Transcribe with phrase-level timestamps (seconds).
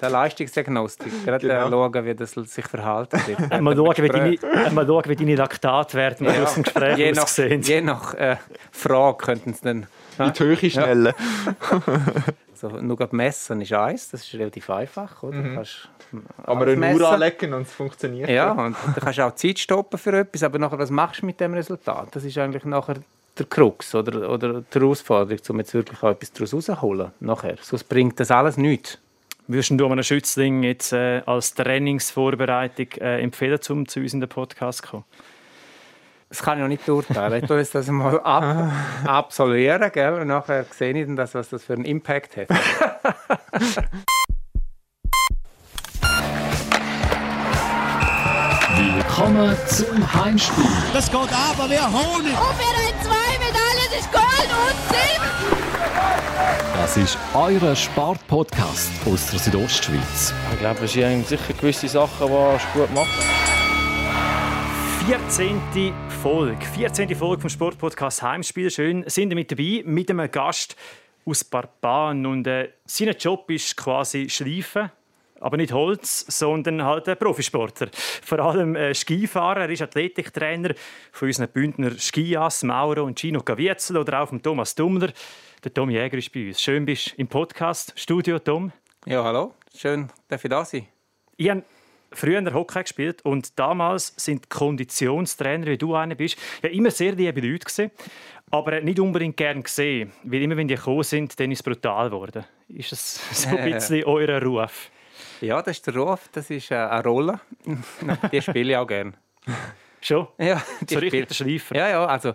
[0.00, 1.70] Der Leistungsdiagnostik, gerade genau.
[1.70, 3.60] schauen, wie das sich verhalten wird.
[3.62, 6.44] mal, schauen, wie deine, mal schauen, wie deine Laktatwerte ja.
[6.44, 7.60] Gespräch je aussehen.
[7.60, 8.36] Nach, je nach äh,
[8.72, 9.86] Frage könnten sie dann...
[10.18, 11.14] In die Höhe schnellen.
[11.46, 11.82] Ja.
[12.54, 15.22] so, nur messen ist eins, das ist relativ einfach.
[15.22, 15.36] Oder?
[15.36, 15.54] Mhm.
[15.54, 15.88] Kannst
[16.44, 18.28] Kann man eine Uhr anlegen und es funktioniert.
[18.28, 21.40] Ja, und du kannst auch Zeit stoppen für etwas, aber nachher, was machst du mit
[21.40, 22.08] dem Resultat?
[22.12, 22.96] Das ist eigentlich nachher
[23.38, 27.12] der Krux oder, oder die Herausforderung, um jetzt wirklich auch etwas daraus rauszuholen.
[27.20, 27.56] Nachher.
[27.60, 28.98] Sonst bringt das alles nichts.
[29.48, 34.28] Würdest du einem Schützling jetzt äh, als Trainingsvorbereitung äh, empfehlen, um zu uns in den
[34.28, 35.04] Podcast zu kommen?
[36.28, 37.42] Das kann ich noch nicht beurteilen.
[37.42, 38.72] Ich tue das mal ab,
[39.04, 40.14] absolvieren, gell?
[40.14, 42.48] und nachher sehe ich dann, was das für einen Impact hat.
[48.76, 50.64] Willkommen zum Heimspiel.
[50.92, 52.16] Das geht aber, wir holen.
[52.16, 55.75] Und wir haben zwei Medaillen, das ist Gold und Silber.
[56.36, 60.34] Das ist euer Sportpodcast aus der Südostschweiz.
[60.52, 63.08] Ich glaube, es sind sicher gewisse Sachen, die gut macht.
[65.06, 65.94] 14.
[66.22, 66.62] Folge.
[66.74, 67.16] 14.
[67.16, 68.70] Folge vom Sportpodcast Heimspiel.
[68.70, 70.76] Schön, sind wir mit dabei mit einem Gast
[71.24, 72.26] aus Barban.
[72.26, 74.90] Und äh, sein Job ist quasi Schleifen
[75.40, 77.88] aber nicht Holz, sondern halt ein Profisportler.
[77.92, 79.62] Vor allem äh, Skifahrer.
[79.62, 80.74] Er ist Athletiktrainer
[81.12, 85.12] von unseren Bündner Skias, Mauro und Gino Gavietzel oder auch von Thomas Dummler.
[85.66, 86.62] Der Tom Jäger ist bei uns.
[86.62, 88.70] Schön bist du im Podcast Studio, Tom.
[89.04, 89.52] Ja, hallo.
[89.76, 90.86] Schön, dass ich da sein.
[91.36, 91.64] Ich habe
[92.12, 97.40] früher Hockey gespielt und damals sind Konditionstrainer, wie du einer bist, ja immer sehr liebe
[97.40, 97.90] Leute gewesen,
[98.48, 102.10] aber nicht unbedingt gern gesehen, weil immer wenn die gekommen sind, dann ist es brutal
[102.10, 102.44] geworden.
[102.68, 104.92] Ist das so ein bisschen euer Ruf?
[105.40, 107.40] Ja, das ist der Ruf, das ist äh, eine Rolle.
[108.30, 109.14] die spiele ich auch gerne.
[110.00, 110.28] Schon?
[110.38, 111.74] Ja, die so richtig Schleifer.
[111.74, 112.34] Ja, ja, also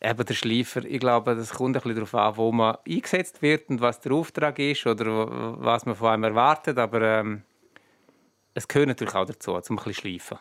[0.00, 3.68] eben der Schleifer, ich glaube, das kommt ein bisschen darauf an, wo man eingesetzt wird
[3.68, 7.42] und was der Auftrag ist oder was man von einem erwartet, aber ähm,
[8.54, 10.38] es gehört natürlich auch dazu, um ein bisschen schleifen.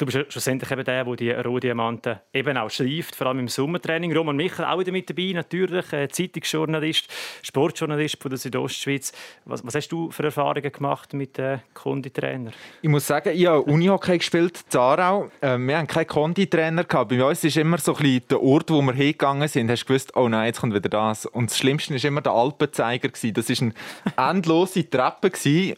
[0.00, 4.16] Du bist schlussendlich eben der, der die Rohdiamanten eben auch schleift, vor allem im Sommertraining.
[4.16, 7.06] Roman Michel auch wieder mit dabei, natürlich, äh, Zeitungsjournalist,
[7.42, 9.12] Sportjournalist von der Südostschweiz.
[9.44, 12.52] Was, was hast du für Erfahrungen gemacht mit den äh, Konditrainer?
[12.80, 15.30] Ich muss sagen, ich habe Unihockey gespielt, Zarau.
[15.42, 17.10] Äh, wir haben keinen Konditrainer gehabt.
[17.10, 19.88] Bei uns ist immer so ein bisschen der Ort, wo wir hingegangen sind, hast du
[19.88, 21.26] gewusst, oh nein, jetzt kommt wieder das.
[21.26, 23.10] Und das Schlimmste war immer der Alpenzeiger.
[23.10, 23.74] Das war eine
[24.30, 25.30] endlose Treppe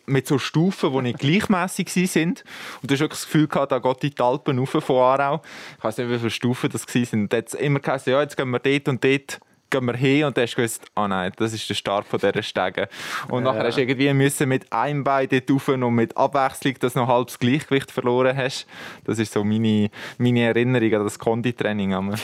[0.07, 2.29] mit so Stufen, die nicht gleichmäßig waren.
[2.29, 5.43] Und du hast wirklich das Gefühl gehabt, da geht die Alpen rauf von Aarau.
[5.79, 7.23] Ich weiß nicht, wie viele Stufen das waren.
[7.23, 9.41] Und jetzt immer gesagt, ja, jetzt gehen wir dort und dort
[9.73, 12.07] gehen wir hin und dann hast du gewusst, ah oh nein, das ist der Start
[12.07, 12.89] von dieser Stege.
[13.29, 13.53] Und ja.
[13.53, 17.01] nachher hast du irgendwie müssen mit einem Bein dort rauf und mit Abwechslung, dass du
[17.01, 18.67] noch halbes Gleichgewicht verloren hast.
[19.05, 22.15] Das ist so meine, meine Erinnerung an das Konditraining.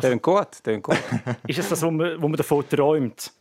[0.00, 0.98] Tönt gut, tönt gut.
[1.46, 3.32] ist es das, wo man, wo man davon träumt?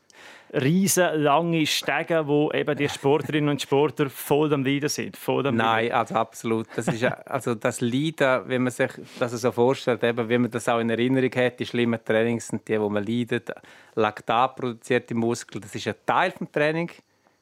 [0.54, 5.18] Riesenlange Stege, wo eben die Sportlerinnen und Sportler voll am Leiden sind?
[5.18, 6.68] Voll am Nein, also absolut.
[6.76, 10.68] Das ist also das Leiden, wenn man sich das so vorstellt, eben, wie man das
[10.70, 13.52] auch in Erinnerung hat, die schlimmen Trainings sind die, wo man leidet.
[13.96, 16.94] Laktat produziert im Muskel, das ist ein Teil des Trainings.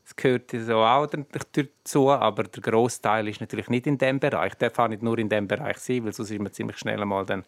[0.04, 4.54] Das gehört so auch dazu, aber der Großteil ist natürlich nicht in dem Bereich.
[4.54, 7.26] Der darf nicht nur in dem Bereich sein, weil sonst ist man ziemlich schnell einmal
[7.26, 7.44] dann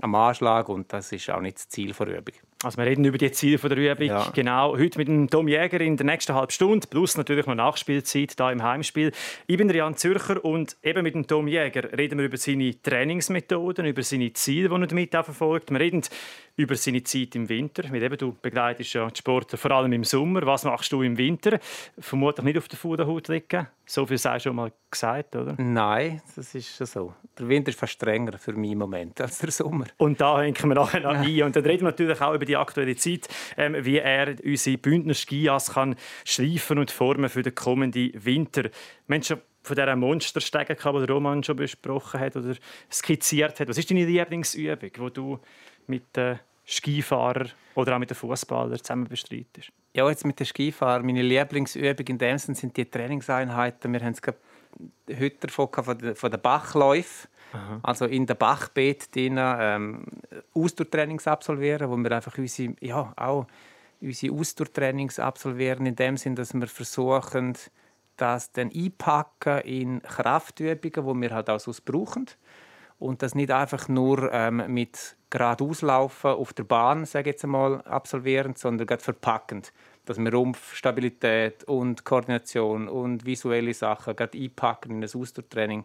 [0.00, 2.34] am Anschlag und das ist auch nicht das Ziel der Übung.
[2.64, 4.06] Also wir reden über die Ziele der Übung.
[4.06, 4.30] Ja.
[4.32, 4.76] Genau.
[4.76, 8.52] Heute mit dem Tom Jäger in der nächsten halben Stunde, plus natürlich noch Nachspielzeit da
[8.52, 9.12] im Heimspiel.
[9.46, 13.86] Ich bin Jan Zürcher und eben mit dem Tom Jäger reden wir über seine Trainingsmethoden,
[13.86, 15.70] über seine Ziele, die er damit verfolgt.
[15.70, 16.02] Wir reden
[16.56, 17.88] über seine Zeit im Winter.
[17.90, 20.44] Mit eben, du begleitest ja die Sportler vor allem im Sommer.
[20.46, 21.58] Was machst du im Winter?
[21.98, 23.66] Vermutlich nicht auf der Fuderhaut liegen.
[23.86, 25.54] So viel sei schon mal gesagt, oder?
[25.58, 27.14] Nein, das ist schon so.
[27.38, 29.86] Der Winter ist fast strenger für mich im Moment als der Sommer.
[29.96, 31.42] Und da hängen wir nachher noch ein.
[31.42, 35.14] Und dann reden wir natürlich auch über die aktuelle Zeit, ähm, wie er unsere Bündner
[35.14, 38.70] Skias kann schleifen und formen für den kommenden Winter.
[39.06, 42.54] Menschen von dieser Monsterstege, die Roman schon besprochen hat oder
[42.90, 43.68] skizziert hat.
[43.68, 45.38] Was ist deine Lieblingsübung, die du
[45.86, 49.70] mit den Skifahrern oder auch mit den Fußballern zusammen bestreitest?
[49.94, 51.04] Ja, jetzt mit den Skifahrern.
[51.04, 53.92] Meine Lieblingsübung in dem Sinne sind die Trainingseinheiten.
[53.92, 57.28] Wir haben es heute davon von den Bachläufen.
[57.52, 57.80] Aha.
[57.82, 60.04] Also in der Bachbeet drin, ähm,
[60.54, 63.46] Ausdauertrainings absolvieren, wo wir einfach unsere, ja, auch
[64.00, 67.56] unsere Ausdauertrainings absolvieren, in dem Sinne, dass wir versuchen,
[68.16, 72.26] das dann einpacken in Kraftübungen, wo wir halt auch so brauchen.
[72.98, 78.54] Und das nicht einfach nur ähm, mit geradeauslaufen auf der Bahn, sage jetzt einmal, absolvieren,
[78.54, 79.72] sondern gerade verpackend.
[80.04, 85.84] Dass wir Rumpfstabilität und Koordination und visuelle Sachen gerade einpacken in ein Ausdauertraining.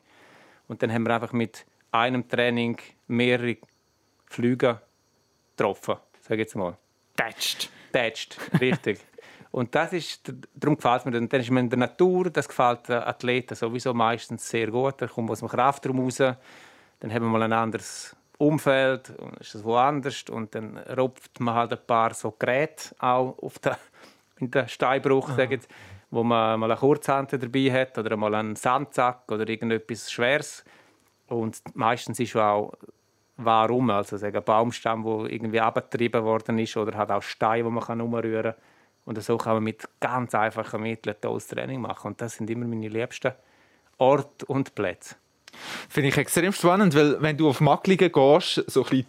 [0.67, 2.77] Und dann haben wir einfach mit einem Training
[3.07, 3.57] mehrere
[4.25, 4.81] Flüge
[5.55, 6.77] getroffen, sage ich jetzt mal.
[7.15, 7.69] Tätscht.
[7.91, 8.99] Tätscht, richtig.
[9.51, 11.17] Und das ist, darum gefällt mir.
[11.17, 14.95] Und dann ist man in der Natur, das gefällt den Athleten sowieso meistens sehr gut.
[15.01, 19.55] Da kommt aus dem Kraftraum raus, dann haben wir mal ein anderes Umfeld, und ist
[19.55, 23.79] das woanders und dann rupft man halt ein paar so Geräte auch auf der,
[24.39, 25.59] in den Steinbruch, sagen,
[26.09, 30.63] wo man mal eine Kurzhand dabei hat oder mal einen Sandsack oder irgendetwas Schweres.
[31.27, 32.73] Und meistens ist auch
[33.37, 37.69] warum, also sagen, ein Baumstamm, der irgendwie abgetrieben worden ist oder hat auch Steine, die
[37.69, 38.55] man umrühren kann.
[39.05, 42.07] Und so kann man mit ganz einfachen Mitteln tolles Training machen.
[42.07, 43.31] Und das sind immer meine liebsten
[43.97, 45.15] Orte und Plätze.
[45.89, 49.05] Finde ich extrem spannend, weil wenn du auf Macklingen gehst, so ein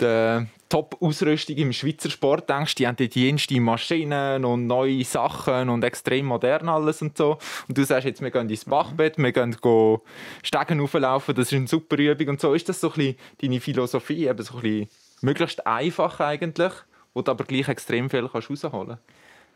[0.00, 5.84] die Top-Ausrüstung im Schweizer Sport denkst, die haben die jenste Maschinen und neue Sachen und
[5.84, 7.36] extrem modern alles und so.
[7.68, 9.54] Und du sagst jetzt, wir gehen ins Bachbett, wir gehen
[10.42, 12.54] Stegen auflaufen, das ist eine super Übung und so.
[12.54, 14.88] Ist das so ein bisschen deine Philosophie, eben so ein bisschen
[15.20, 16.72] möglichst einfach eigentlich,
[17.12, 19.02] wo du aber gleich extrem viel kannst rausholen kannst?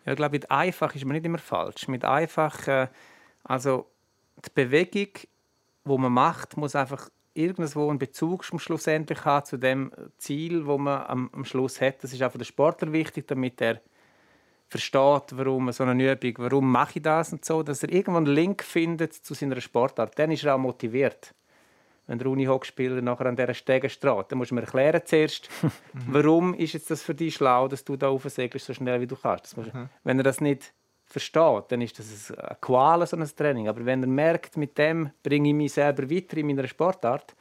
[0.04, 1.88] Ja, ich glaube, mit einfach ist man nicht immer falsch.
[1.88, 2.88] Mit einfach, äh,
[3.44, 3.86] also
[4.44, 5.12] die Bewegung
[5.84, 11.02] wo man macht, muss einfach irgendwo einen Bezug schlussendlich haben zu dem Ziel, wo man
[11.02, 12.02] am, am Schluss hat.
[12.02, 13.80] Das ist auch für den Sportler wichtig, damit er
[14.68, 18.26] versteht, warum so eine Übung, warum mache ich das und so, dass er irgendwo einen
[18.26, 20.18] Link findet zu seiner Sportart.
[20.18, 21.34] Dann ist er auch motiviert.
[22.06, 25.48] Wenn der Unihockspieler nachher an dieser Stege steht, dann musst du mir erklären zuerst,
[26.06, 29.16] warum ist jetzt das für dich schlau, dass du da aufsegelst so schnell wie du
[29.16, 29.56] kannst.
[29.56, 29.88] Musst, mhm.
[30.02, 30.72] Wenn er das nicht
[31.06, 33.68] versteht, dann ist das eine Qual, so ein Training.
[33.68, 37.34] Aber wenn er merkt, mit dem bringe ich mich selber weiter in meiner Sportart,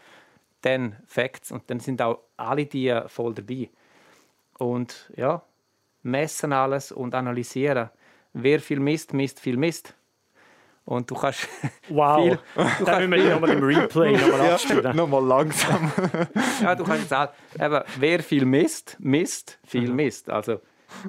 [0.62, 3.70] dann Facts und dann sind auch alle die voll dabei.
[4.60, 5.42] Und ja,
[6.04, 7.90] messen alles und analysieren.
[8.34, 9.94] Wer viel misst, misst viel Mist.
[10.86, 11.48] Und du kannst.
[11.90, 12.24] Wow!
[12.24, 12.40] viel,
[12.80, 14.84] du dann müssen wir nochmal im Replay nochmal abspielen.
[14.84, 15.92] Ja, nochmal langsam.
[16.62, 19.96] ja, du kannst sagen, eben, wer viel misst, misst viel mhm.
[19.96, 20.30] Mist.
[20.30, 20.60] Also,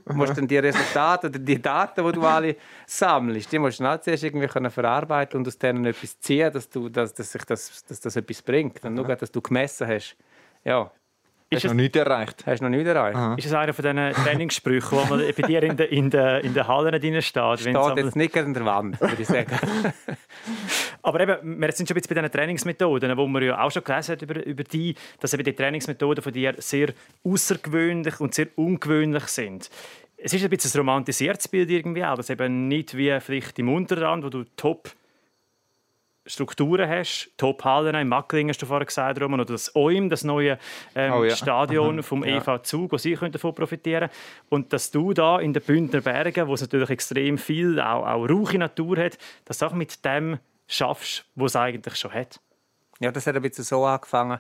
[0.07, 3.85] Du musst dann die Resultate oder die Daten, die du alle sammelst, die musst du
[3.85, 7.85] dann zuerst irgendwie verarbeiten und aus denen etwas ziehen, dass, du, dass, dass, sich das,
[7.85, 8.85] dass das etwas bringt.
[8.85, 10.17] Und nur, dass du gemessen hast.
[10.65, 10.91] Ja,
[11.55, 12.45] Hast du noch nichts erreicht?
[12.47, 13.17] Hast du noch nichts erreicht?
[13.17, 13.35] Aha.
[13.37, 16.55] Ist das einer von diesen Trainingssprüchen, die man bei dir in den in der, in
[16.55, 17.61] der Hallen drin steht?
[17.61, 19.51] Steht jetzt nicht an der Wand, würde ich sagen.
[21.03, 23.85] Aber eben, wir sind schon ein bisschen bei diesen Trainingsmethoden, wo man ja auch schon
[23.85, 26.93] gelesen hat über, über die, dass eben die Trainingsmethoden von dir sehr
[27.25, 29.71] außergewöhnlich und sehr ungewöhnlich sind.
[30.17, 33.69] Es ist ein bisschen ein romantisiertes Bild irgendwie auch, dass eben nicht wie vielleicht im
[33.69, 34.91] Unterrand, wo du top
[36.27, 40.59] Strukturen hast, Top-Hallen, in Macklingen hast du vorher gesagt, Roman, oder das OIM, das neue
[40.95, 41.37] ähm, oh, ja.
[41.37, 42.39] Stadion vom ja.
[42.39, 44.49] EV Zug, wo sie davon profitieren können.
[44.49, 48.29] Und dass du da in den Bündner Bergen, wo es natürlich extrem viel, auch, auch
[48.29, 52.41] rauche Natur hat, das auch mit dem schaffst, was es eigentlich schon hat.
[53.01, 54.39] Ja, das hat ein bisschen so angefangen,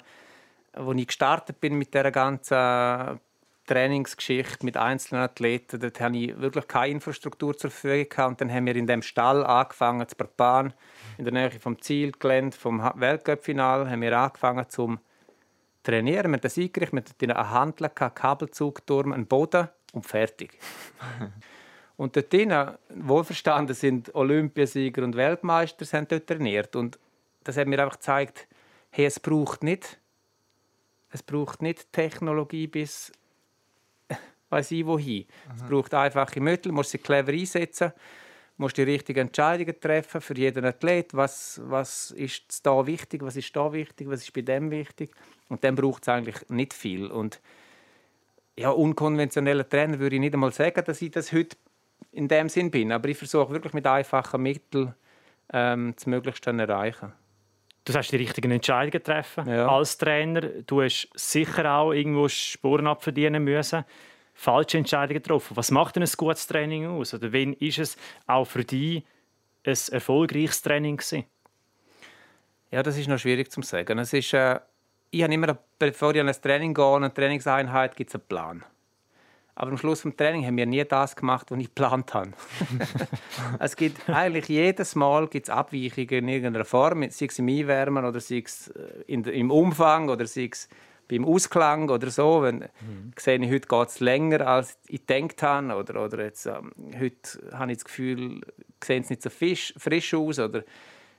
[0.72, 3.20] als ich gestartet bin mit dieser ganzen
[3.66, 5.81] Trainingsgeschichte mit einzelnen Athleten.
[5.81, 8.26] Dort hatte ich wirklich keine Infrastruktur zur Verfügung.
[8.28, 10.72] Und dann haben wir in dem Stall angefangen, zu Barban,
[11.19, 14.99] in der Nähe vom Zielgelände, vom Weltcup-Final, haben wir angefangen zu
[15.82, 16.31] trainieren.
[16.31, 20.58] Wir haben das eingerichtet, wir hatten eine Handel, einen Kabelzugturm, einen Boden und fertig.
[21.96, 26.76] und dort drinnen, wohlverstanden sind Olympiasieger und Weltmeister, haben dort trainiert.
[26.76, 26.99] Und
[27.44, 28.46] das hat mir einfach gezeigt,
[28.90, 29.99] hey, es braucht nicht
[31.14, 33.12] es braucht nicht Technologie bis
[34.55, 35.25] weiß ich wohin.
[35.25, 35.55] Mhm.
[35.56, 37.93] Es braucht einfache Mittel, man muss sie clever einsetzen,
[38.56, 41.12] muss die richtigen Entscheidungen treffen für jeden Athlet.
[41.15, 45.11] Was, was ist da wichtig, was ist da wichtig, was ist bei dem wichtig.
[45.49, 47.06] Und dann braucht es eigentlich nicht viel.
[47.06, 47.41] Und
[48.56, 51.56] ja, unkonventioneller Trainer würde ich nicht einmal sagen, dass ich das heute
[52.13, 52.93] in dem Sinn bin.
[52.93, 54.94] Aber ich versuche wirklich mit einfachen Mitteln
[55.53, 57.13] ähm, das Möglichste zu erreichen.
[57.84, 59.67] Du hast die richtigen Entscheidungen treffen ja.
[59.67, 60.41] als Trainer.
[60.41, 63.84] Du hast sicher auch irgendwo Spuren abverdienen müssen
[64.34, 65.56] falsche Entscheidungen getroffen.
[65.56, 67.14] Was macht denn ein gutes Training aus?
[67.14, 69.05] Oder wann ist es auch für dich
[69.64, 71.24] ein erfolgreiches Training gewesen?
[72.70, 73.98] Ja, das ist noch schwierig zu sagen.
[73.98, 74.58] Es ist, äh,
[75.10, 78.64] ich habe immer, bevor ich an ein Training gehe, eine Trainingseinheit, gibt es einen Plan.
[79.55, 82.32] Aber am Schluss des Training haben wir nie das gemacht, was ich geplant habe.
[83.60, 88.19] es gibt eigentlich jedes Mal gibt's Abweichungen in irgendeiner Form, sei es im Einwärmen oder
[88.19, 90.69] sei es äh, in, im Umfang oder sei es
[91.08, 93.13] beim Ausklang oder so, wenn mhm.
[93.19, 97.53] sehe ich, heute geht es länger, als ich gedacht habe, oder, oder jetzt, ähm, heute
[97.53, 98.41] habe ich das Gefühl,
[98.82, 100.65] sehen es nicht so frisch, frisch aus, oder,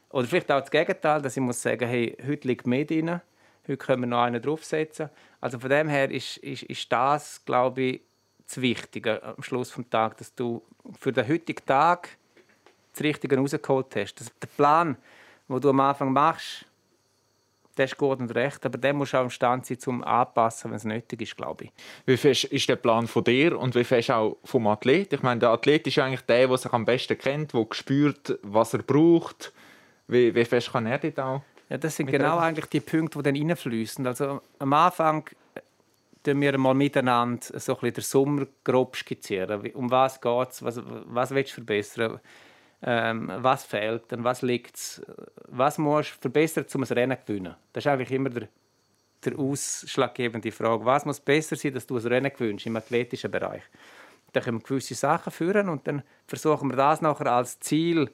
[0.09, 3.21] oder vielleicht auch das Gegenteil, dass ich muss sagen, hey, heute liegt mehr drin,
[3.67, 5.09] heute können wir noch einen draufsetzen.
[5.41, 8.01] Also von dem her ist, ist, ist das, glaube ich,
[8.47, 10.61] das Wichtige am Schluss des Tages, dass du
[10.99, 12.09] für den heutigen Tag
[12.93, 14.15] das Richtige rausgeholt hast.
[14.15, 14.97] Das, der Plan,
[15.49, 16.65] den du am Anfang machst,
[17.75, 20.85] das ist gut und recht, aber der muss auch imstande sein, zum anpassen, wenn es
[20.85, 21.71] nötig ist, glaube ich.
[22.05, 25.13] Wie fest ist der Plan von dir und wie fest auch vom Athlet?
[25.13, 28.73] Ich meine, der Athlet ist eigentlich der, der sich am besten kennt, der spürt, was
[28.73, 29.53] er braucht.
[30.07, 31.41] Wie, wie fest kann er das auch?
[31.69, 34.05] Ja, das sind genau eigentlich die Punkte, die dann reinfließen.
[34.05, 35.27] Also am Anfang
[36.23, 39.71] tun wir mal miteinander so ein bisschen den Sommer grob skizzieren.
[39.73, 40.63] Um was geht es?
[40.63, 42.19] Was, was willst du verbessern?
[42.87, 44.13] Ähm, was fehlt?
[44.13, 45.01] An was liegt?
[45.47, 47.55] Was musst du verbessern, um ein Rennen zu gewinnen?
[47.73, 48.47] Das ist eigentlich immer der,
[49.23, 50.85] der ausschlaggebende Frage.
[50.85, 53.63] Was muss besser sein, dass du ein Rennen gewinnst im athletischen Bereich?
[54.33, 58.11] Dann können wir gewisse Sachen führen und dann versuchen wir das nachher als Ziel,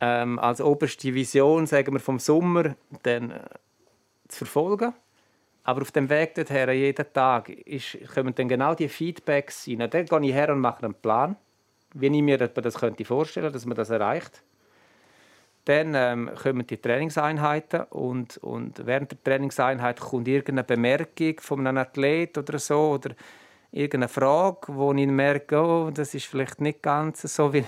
[0.00, 3.40] ähm, als oberste Vision, sagen wir, vom Sommer dann, äh,
[4.28, 4.92] zu verfolgen
[5.64, 9.88] aber auf dem Weg dorthin, jeden Tag, ist, kommen dann genau die Feedbacks rein.
[9.90, 11.36] Dann gehe ich her und mache einen Plan,
[11.94, 14.42] wie ich mir das könnte vorstellen dass man das erreicht.
[15.64, 21.78] Dann ähm, kommen die Trainingseinheiten und, und während der Trainingseinheit kommt irgendeine Bemerkung von einem
[21.78, 23.14] Athlet oder so oder
[23.70, 27.64] irgendeine Frage, wo ich merke, oh, das ist vielleicht nicht ganz so wie...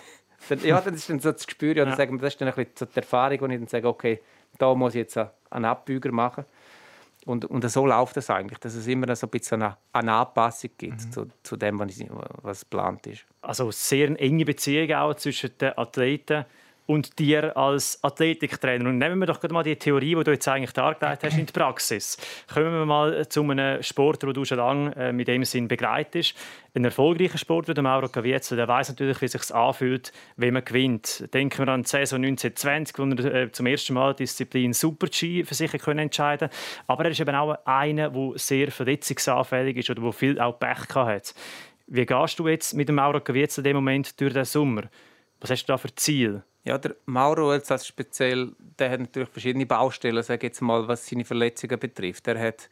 [0.65, 1.85] ja, das ist dann so das Gespür, ja.
[1.85, 4.21] das ist dann ein bisschen so die Erfahrung, wo ich dann sage, okay,
[4.59, 5.17] da muss ich jetzt
[5.51, 6.45] einen Abbüger machen.
[7.25, 10.71] Und, und so läuft es eigentlich, dass es immer so ein bisschen eine, eine Anpassung
[10.77, 11.13] gibt mhm.
[11.13, 11.99] zu, zu dem, was,
[12.43, 13.25] was geplant ist.
[13.41, 16.45] Also sehr enge Beziehung auch zwischen den Athleten
[16.87, 18.89] und dir als Athletiktrainer.
[18.89, 21.53] Und nehmen wir doch mal die Theorie, die du jetzt eigentlich dargelegt hast, in die
[21.53, 22.19] Praxis.
[22.53, 26.35] Kommen wir mal zu einem Sportler, den du schon lange äh, mit dem Sinn begleitest.
[26.75, 30.65] Ein erfolgreicher Sportler, der Mauro Caviezel, der weiß natürlich, wie es sich anfühlt, wenn man
[30.65, 31.33] gewinnt.
[31.33, 35.45] Denken wir an die Saison 1920, wo er äh, zum ersten Mal die Disziplin Super-G
[35.45, 36.51] für sich können entscheiden
[36.87, 40.95] Aber er ist eben auch einer, der sehr verletzungsanfällig ist oder der viel auch Pech
[40.95, 41.35] hat.
[41.87, 44.83] Wie gehst du jetzt mit dem Mauro Caviezel in dem Moment durch den Sommer?
[45.41, 46.43] Was hast du da für Ziel?
[46.65, 51.07] Ja, der Mauro jetzt als speziell, der hat natürlich verschiedene Baustellen, sage jetzt mal, was
[51.07, 52.27] seine Verletzungen betrifft.
[52.27, 52.71] Er hat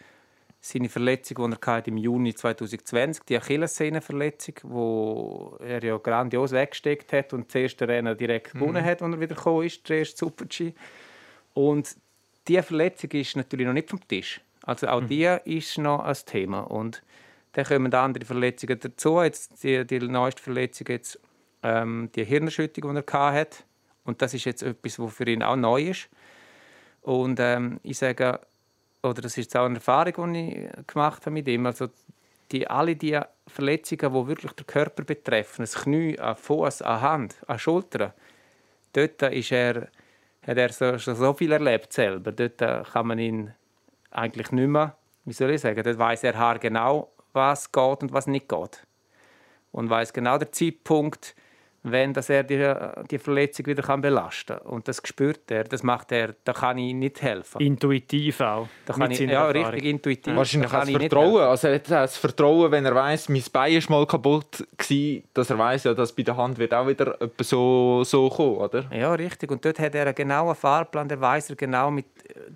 [0.62, 7.34] seine Verletzung, die er im Juni 2020 die Achillessehnenverletzung, wo er ja grandios weggesteckt hat
[7.34, 8.60] und das erste Rennen direkt mhm.
[8.60, 10.72] gewonnen hat, als er wieder gekommen ist, der erste Super-G.
[11.52, 11.94] Und
[12.48, 14.40] diese Verletzung ist natürlich noch nicht vom Tisch.
[14.62, 15.08] Also auch mhm.
[15.08, 16.60] die ist noch ein Thema.
[16.60, 17.02] Und
[17.52, 19.20] dann kommen andere Verletzungen dazu.
[19.20, 21.20] Jetzt die, die neueste Verletzung, jetzt,
[21.62, 23.64] ähm, die Hirnerschüttung, die er hatte
[24.04, 26.08] und das ist jetzt etwas, was für ihn auch neu ist.
[27.02, 28.40] Und ähm, ich sage,
[29.02, 31.66] oder das ist jetzt auch eine Erfahrung, die ich gemacht habe mit ihm.
[31.66, 31.88] Also
[32.52, 37.36] die, alle die Verletzungen, die wirklich den Körper betreffen, das Knie, an Fuß, an Hand,
[37.46, 38.12] an Schultern,
[38.92, 39.88] dort ist er,
[40.46, 42.32] hat er so, so viel erlebt selber.
[42.32, 42.58] Dort
[42.92, 43.54] kann man ihn
[44.10, 48.26] eigentlich nicht mehr, wie soll ich sagen, dort weiß er genau, was geht und was
[48.26, 48.86] nicht geht.
[49.72, 51.34] Und weiß genau den Zeitpunkt,
[51.84, 52.74] wenn dass er die,
[53.10, 54.66] die Verletzung wieder kann belasten kann.
[54.66, 57.60] Und das spürt er, das macht er, da kann ich nicht helfen.
[57.60, 58.68] Intuitiv auch.
[58.86, 59.64] Da kann ich, ja, Erfahrung.
[59.64, 60.36] richtig intuitiv.
[60.36, 61.42] Wahrscheinlich kann das Vertrauen.
[61.42, 65.50] Also er hat das Vertrauen, wenn er weiß, mein Bein ist mal kaputt war, dass
[65.50, 68.84] er weiß, ja, dass bei der Hand wird auch wieder so, so kommen, oder?
[68.92, 69.50] Ja, richtig.
[69.50, 72.06] Und dort hat er einen genauen Fahrplan, der weiß er genau mit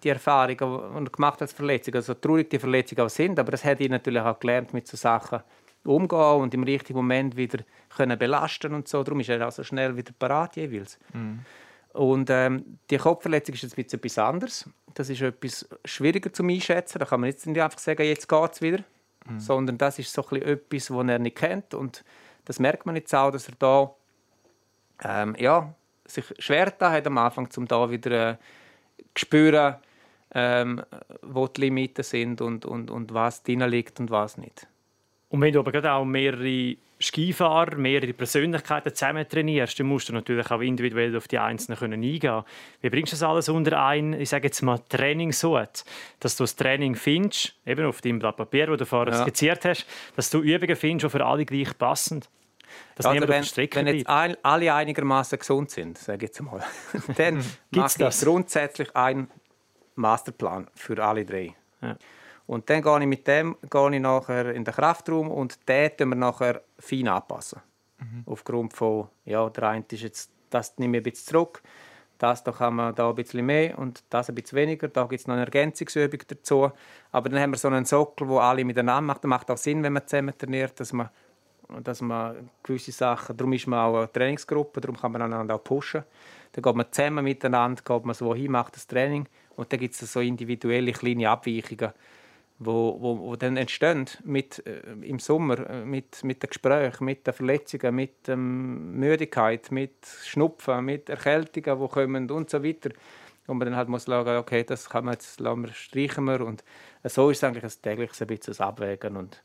[0.03, 1.95] die Erfahrung, die er gemacht hat als Verletzung.
[1.95, 4.97] Also traurig die Verletzungen auch sind, aber das hat er natürlich auch gelernt mit so
[4.97, 5.41] Sachen
[5.87, 7.59] umgehen und im richtigen Moment wieder
[7.97, 9.03] können belasten und so.
[9.03, 10.99] Darum ist er auch so schnell wieder parat jeweils.
[11.13, 11.41] Mhm.
[11.93, 14.69] Und ähm, die Kopfverletzung ist jetzt etwas anderes.
[14.95, 16.99] Das ist etwas schwieriger zu einschätzen.
[16.99, 18.85] Da kann man jetzt nicht einfach sagen, jetzt geht es wieder.
[19.27, 19.41] Mhm.
[19.41, 21.73] Sondern das ist so etwas, das er nicht kennt.
[21.73, 22.05] Und
[22.45, 23.95] das merkt man jetzt auch, dass er da
[25.05, 25.75] ähm, ja,
[26.07, 28.37] sich schwer da hat am Anfang, um da wieder äh,
[29.17, 29.77] spüren,
[30.35, 30.83] ähm,
[31.23, 34.67] wo die Limiten sind und, und, und was drin liegt und was nicht.
[35.29, 40.15] Und wenn du aber gerade auch mehrere Skifahrer, mehrere Persönlichkeiten zusammen trainierst, dann musst du
[40.15, 42.43] natürlich auch individuell auf die Einzelnen können eingehen
[42.81, 45.85] Wie bringst du das alles unter ein, ich sage jetzt mal, Trainingssucht?
[46.21, 49.23] Dass du das Training findest, eben auf deinem Blatt Papier, das du vorher ja.
[49.23, 52.31] skizziert hast, dass du Übungen findest, die für alle gleich passend
[52.95, 56.63] dass also wenn, wenn jetzt ein, alle einigermaßen gesund sind, sage ich jetzt mal,
[57.17, 59.31] dann gibt es grundsätzlich einen
[59.95, 61.55] Masterplan für alle drei.
[61.83, 61.97] Ja.
[62.47, 66.11] Und dann gehe ich mit dem gehe ich nachher in den Kraftraum und den tun
[66.11, 67.61] wir nachher fein anpassen.
[67.99, 68.23] Mhm.
[68.27, 71.63] Aufgrund von, ja, der eine ist jetzt, das nehme ich ein bisschen zurück,
[72.19, 74.89] das da kann man da ein bisschen mehr und das ein bisschen weniger.
[74.89, 76.71] Da gibt es noch eine Ergänzungsübung dazu.
[77.13, 79.21] Aber dann haben wir so einen Sockel, wo alle miteinander machen.
[79.23, 81.11] Das macht auch Sinn, wenn man zusammen trainiert, dass man,
[81.83, 85.65] dass man gewisse Sachen, darum ist man auch eine Trainingsgruppe, darum kann man einander auch
[85.65, 86.05] pushen.
[86.53, 90.01] Dann geht man zusammen miteinander, geht man so hin, macht das Training und dann gibt
[90.01, 91.93] es so individuelle kleine Abweichungen
[92.59, 97.27] wo, wo, wo dann entstehen mit, äh, im Sommer äh, mit, mit den Gesprächen, mit
[97.27, 102.91] den Verletzungen, mit ähm, Müdigkeit, mit Schnupfen, mit Erkältungen, die kommen und so weiter.
[103.47, 106.41] wo man dann halt muss schauen, okay, das kann man jetzt lassen wir, streichen wir
[106.41, 106.65] und
[107.05, 109.43] so ist es eigentlich ein tägliches ein bisschen Abwägen und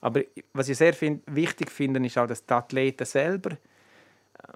[0.00, 3.56] aber was ich sehr find, wichtig finde, ist auch, dass die Athleten selber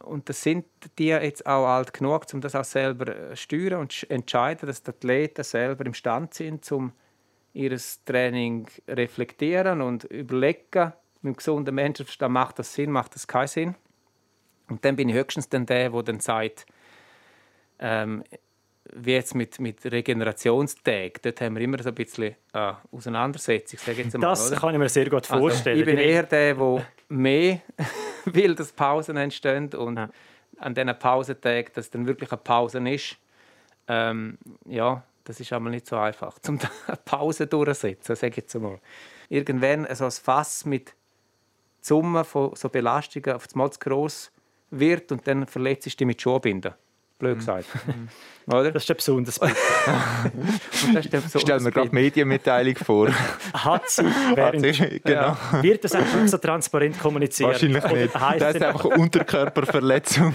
[0.02, 0.66] und das sind
[0.98, 4.90] die jetzt auch alt genug, um das auch selber zu steuern und entscheiden, dass die
[4.90, 6.92] Athleten selber imstande sind, um
[7.54, 10.92] ihr Training reflektieren und überlegen,
[11.22, 13.74] mit dem gesunden Menschenverstand macht das Sinn, macht das keinen Sinn.
[14.68, 16.66] Und dann bin ich höchstens dann der, der dann sagt,
[17.78, 18.24] ähm,
[18.94, 23.78] wie jetzt mit, mit Regenerationstagen, dort haben wir immer so ein bisschen äh, Auseinandersetzung.
[23.86, 24.60] Mal, das oder?
[24.60, 25.78] kann ich mir sehr gut vorstellen.
[25.78, 27.60] Also, ich bin eher der, der mehr
[28.24, 30.08] will, dass Pausen entstehen und ja.
[30.58, 33.16] an diesen Pausentagen, dass dann wirklich eine Pause ist.
[33.88, 38.54] Ähm, ja, das ist aber nicht so einfach, um eine Pause durchzusetzen, sage ich jetzt
[38.54, 38.78] mal.
[39.28, 40.94] Irgendwann so ein Fass mit
[41.80, 44.30] Summen von so Belastungen auf das Mal zu gross
[44.70, 46.74] wird und dann verletzt du dich mit Schuhbinden
[47.22, 47.68] blöd gesagt.
[47.86, 48.08] Mhm.
[48.46, 48.72] Oder?
[48.72, 49.56] Das ist der besonders Bild.
[51.38, 53.08] Stell mir gerade Medienmitteilung vor.
[53.54, 55.36] Hat sie, während, Hat sie genau.
[55.52, 55.62] Ja.
[55.62, 57.50] Wird das einfach so transparent kommuniziert?
[57.50, 58.14] Wahrscheinlich nicht.
[58.14, 60.34] Das ist einfach Unterkörperverletzung.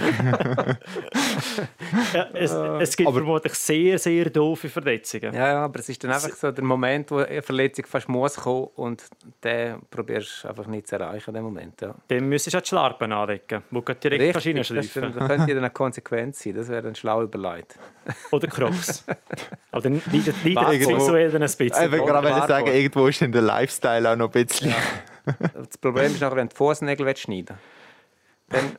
[2.14, 5.34] ja, es, es, gibt aber, vermutlich sehr, sehr doofe Verletzungen.
[5.34, 8.36] Ja, ja, aber es ist dann einfach so der Moment, wo eine Verletzung fast muss
[8.36, 9.04] kommen und
[9.44, 11.80] den probierst du einfach nicht zu erreichen, den Moment.
[11.80, 11.94] Ja.
[12.08, 15.54] Dann müsstest du die Schlarpen anlegen, wo du direkt Richtig, kannst reinschleifen Das, das könnte
[15.54, 17.78] dann eine Konsequenz sein, das wäre dann schlau überlegt.
[18.30, 19.04] Oder Crocs.
[19.70, 21.84] Aber dann leidet es sexuell ein bisschen.
[21.84, 24.70] Ich will gerade sagen, irgendwo ist in der Lifestyle auch noch ein bisschen.
[24.70, 24.76] Ja.
[25.52, 27.58] Das Problem ist nachher, wenn du die Fußnägel schneiden
[28.48, 28.78] dann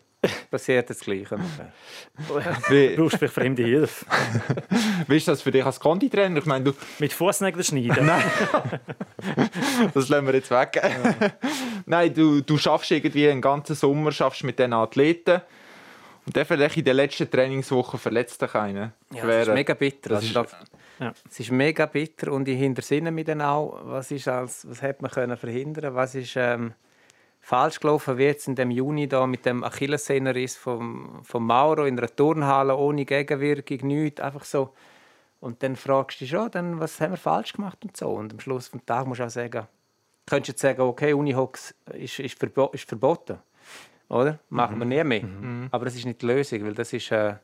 [0.51, 1.37] passiert das Gleiche.
[2.69, 4.05] Wie, du brauchst vielleicht fremde Hilfe.
[5.07, 6.39] Wie ist das für dich als Konditrainer?
[6.39, 6.73] Ich meine, du...
[6.99, 8.05] Mit Fußnägeln schneiden?
[8.05, 8.23] Nein.
[9.93, 10.81] das lassen wir jetzt weg.
[10.83, 11.29] Ja.
[11.85, 15.41] Nein, du, du schaffst irgendwie einen ganzen Sommer schaffst mit diesen Athleten
[16.29, 18.93] und der vielleicht in der letzten Trainingswoche verletzt dich einen.
[19.11, 20.09] Ja, das ist mega bitter.
[20.09, 20.55] Das also, ist,
[20.99, 21.11] ja.
[21.27, 25.01] Es ist mega bitter und ich hintersinne mich dann auch, was, ist als, was hat
[25.01, 26.73] man können verhindern was ist ähm,
[27.39, 31.97] falsch gelaufen, wie jetzt in dem Juni da mit dem Achillessehnenriss vom, vom Mauro in
[31.97, 34.75] einer Turnhalle ohne Gegenwirkung, nichts, einfach so.
[35.39, 38.07] Und dann fragst du dich schon, dann, was haben wir falsch gemacht und so.
[38.07, 39.67] Und am Schluss des Tages musst du auch sagen,
[40.27, 43.39] könntest du jetzt sagen, okay, Unihox ist, ist, verbo ist verboten
[44.09, 44.39] oder?
[44.49, 44.79] Machen mhm.
[44.79, 45.23] wir nie mehr.
[45.23, 45.67] Mhm.
[45.71, 47.11] Aber das ist nicht die Lösung, weil das ist...
[47.11, 47.35] Äh,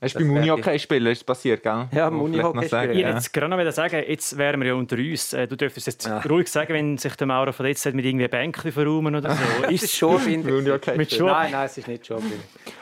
[0.00, 1.88] Hast du beim Unihockey-Spielen ist passiert, gell?
[1.92, 2.90] Ja, beim Unihockey-Spielen.
[2.90, 5.32] Ich jetzt gerade noch sagen, jetzt wären wir ja unter uns.
[5.32, 6.18] Äh, du dürftest jetzt ja.
[6.18, 9.66] ruhig sagen, wenn sich der Maurer verletzt hat mit irgendwie Bänkchen verräumen oder so.
[9.68, 10.20] ist es schon
[10.96, 11.28] mit Schub?
[11.28, 12.22] Nein, nein, es ist nicht schon.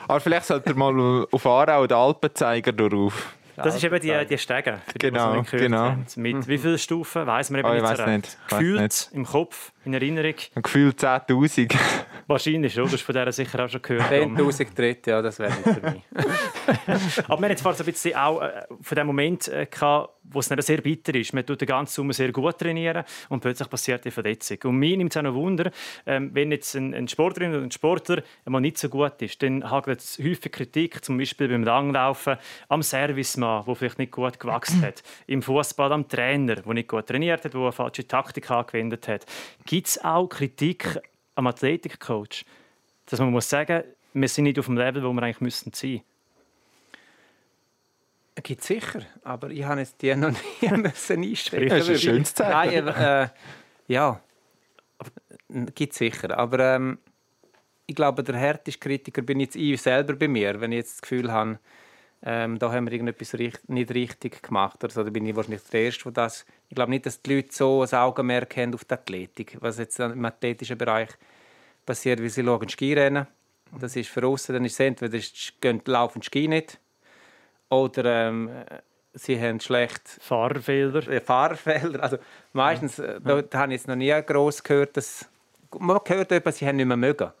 [0.07, 3.35] Aber vielleicht sollte er mal auf Aarau den Alpenzeiger drauf.
[3.55, 5.95] Das ist eben die, die Stege, genau, die, genau.
[6.15, 6.47] Mit mhm.
[6.47, 8.37] wie vielen Stufen, weiss man eben oh, nicht so nicht.
[8.49, 9.09] Gefühlt nicht.
[9.13, 10.33] im Kopf, in Erinnerung.
[10.55, 11.75] Gefühlt 10'000.
[12.27, 14.11] Wahrscheinlich schon, du hast von der sicher auch schon gehört.
[14.11, 16.03] 10'000 Tritte, ja, das wäre nicht für mich.
[17.27, 20.39] Aber wir haben jetzt so ein bisschen auch äh, von dem Moment äh, gehabt, wo
[20.39, 21.33] es sehr bitter ist.
[21.33, 24.57] Man tut den ganzen Sommer sehr gut trainieren und plötzlich passiert die Verletzung.
[24.63, 25.71] Und mir nimmt es auch noch Wunder,
[26.05, 29.69] ähm, wenn jetzt ein, ein Sportlerin oder ein Sportler einmal nicht so gut ist, dann
[29.69, 32.37] hagelt es häufig Kritik, zum Beispiel beim Langlaufen,
[32.69, 37.07] am Servicemann, der vielleicht nicht gut gewachsen hat, im Fußball am Trainer, der nicht gut
[37.07, 39.25] trainiert hat, der eine falsche Taktik angewendet hat.
[39.65, 40.99] Gibt es auch Kritik
[41.35, 42.45] am Athletikcoach,
[43.05, 46.01] dass man muss sagen, wir sind nicht auf dem Level, wo wir eigentlich müssten sein
[48.41, 51.69] Gibt sicher, aber ich habe jetzt die noch nie müssen einstellen.
[51.69, 52.85] Das ist ein schönes Zeichen.
[52.85, 53.29] Nein, äh,
[53.87, 54.19] ja,
[55.75, 56.35] gibt sicher.
[56.37, 56.97] Aber ähm,
[57.85, 61.01] ich glaube, der härteste Kritiker bin jetzt ich selber bei mir, wenn ich jetzt das
[61.03, 61.59] Gefühl habe,
[62.25, 63.33] ähm, da haben wir irgendetwas
[63.67, 64.83] nicht richtig gemacht.
[64.83, 66.45] Also, da bin ich wahrscheinlich der Erste, der das...
[66.69, 69.99] Ich glaube nicht, dass die Leute so ein Augenmerk haben auf die Athletik, was jetzt
[69.99, 71.09] im athletischen Bereich
[71.85, 73.27] passiert, wie sie schauen Skirennen.
[73.79, 75.19] Das ist für uns, dann ist es entweder
[75.59, 76.79] gehen laufen Ski nicht
[77.69, 78.49] oder ähm,
[79.13, 81.07] sie haben schlecht Fahrfelder.
[81.07, 82.03] Äh, Fahrfelder.
[82.03, 82.17] Also
[82.53, 83.05] meistens, ja.
[83.05, 85.27] Äh, da, da habe ich jetzt noch nie groß gehört, dass
[85.79, 85.99] man
[86.43, 87.31] dass sie haben nicht mehr mögen.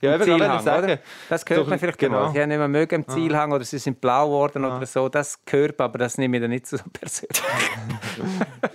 [0.00, 0.98] Ja, im Zielhang, sagen.
[1.28, 2.30] Das hört Doch, man vielleicht genau.
[2.32, 4.76] Sie haben nicht mehr mögen im Zielhang oder sie sind blau geworden ah.
[4.76, 5.08] oder so.
[5.08, 7.42] Das gehört aber das nehme ich dann nicht so persönlich.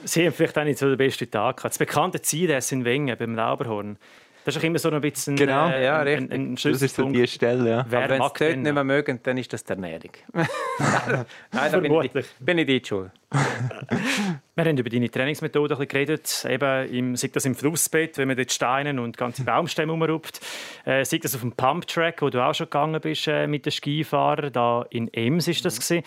[0.03, 1.73] sie haben vielleicht auch nicht so den besten Tag gehabt.
[1.73, 3.97] Das bekannte Ziel ist in Wengen beim Lauberhorn.
[4.43, 6.95] Das ist auch immer so ein bisschen genau, äh, ja, ein, ein, ein Das ist
[6.95, 7.86] so die Stelle, ja.
[7.88, 10.12] Wer wenn es dort nicht mehr mögen, dann ist das die Ernährung.
[10.34, 13.12] Nein, da bin ich, bin ich die schuld.
[14.56, 18.38] Wir haben über deine Trainingsmethode ein geredet, eben im, sei das im Flussbett, wenn man
[18.38, 20.41] dort Steine und ganze Baumstämme umruppt,
[20.86, 23.71] äh, sei das auf dem Pumptrack, wo du auch schon gegangen bist äh, mit den
[23.71, 26.04] Skifahrern, da in Ems ist das mhm.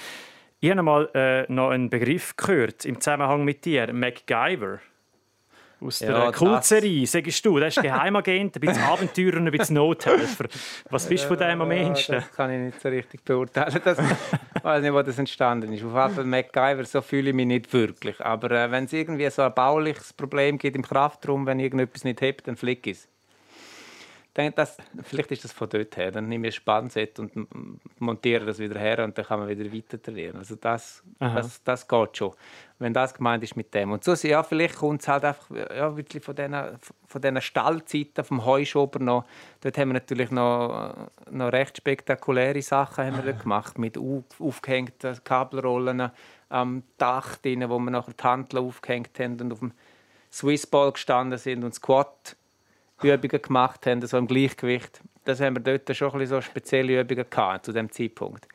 [0.61, 4.81] Ich habe mal äh, noch einen Begriff gehört im Zusammenhang mit dir, MacGyver
[5.85, 10.47] aus ja, der Kultserie, sagst du, das ist Geheimagent, ein bisschen Abenteurer ein bisschen Nothelfer.
[10.91, 12.13] Was bist du von dem am ehesten?
[12.13, 13.81] Das kann ich nicht so richtig beurteilen.
[13.85, 13.99] Das,
[14.63, 15.85] weiß nicht, wo das entstanden ist.
[15.85, 18.21] Auf jeden Fall MacGyver, so fühle ich mich nicht wirklich.
[18.21, 22.21] Aber äh, wenn es irgendwie so ein bauliches Problem gibt im Kraftraum, wenn irgendetwas nicht
[22.21, 23.09] hebt, dann fliegt es
[24.35, 26.11] das, vielleicht ist das von dort her.
[26.11, 27.33] Dann nehme ich ein Spannset und
[28.01, 30.39] montiere das wieder her und dann kann man wieder weiter trainieren.
[30.39, 32.33] Also das, das, das geht schon,
[32.81, 33.93] wenn das gemeint ist mit dem.
[33.93, 36.57] Und so, ja, vielleicht kommt es halt einfach ja, wirklich von diesen,
[37.07, 39.25] von diesen Stallzeiten vom Heuschober noch.
[39.61, 44.25] Dort haben wir natürlich noch, noch recht spektakuläre Sachen haben wir dort gemacht, mit auf,
[44.41, 46.11] aufgehängten Kabelrollen
[46.49, 49.73] am Dach, drin, wo wir nachher die Handel aufgehängt haben und auf dem
[50.33, 52.37] Swissball gestanden sind und Squat
[53.13, 55.01] Übungen gemacht haben, so im Gleichgewicht.
[55.25, 58.47] Das haben wir dort schon ein so spezielle Übungen gehabt, zu dem Zeitpunkt.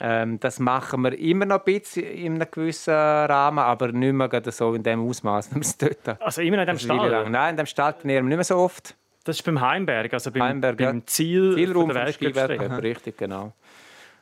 [0.00, 4.42] Ähm, das machen wir immer noch ein bisschen in einem gewissen Rahmen, aber nicht mehr
[4.46, 5.50] so in dem Ausmaß.
[6.20, 7.28] Also immer in dem Stall?
[7.28, 8.96] Nein, in dem Stall trainieren wir nicht mehr so oft.
[9.24, 11.06] Das ist beim Heimberg, also beim, Heimberg, beim ja.
[11.06, 12.82] Ziel Zielraum der Weltcup.
[12.82, 13.52] Richtig, genau.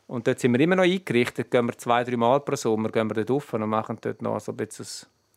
[0.06, 1.50] Und dort sind wir immer noch eingerichtet.
[1.50, 4.40] Gehen wir zwei, drei Mal pro Sommer gehen wir dort rauf und machen dort noch
[4.40, 4.84] so ein, bisschen